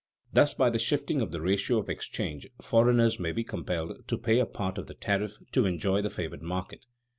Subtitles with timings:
[0.33, 4.39] Thus, by the shifting of the ratio of exchange, foreigners may be compelled to pay
[4.39, 6.87] a part of the tariff to enjoy the favored market.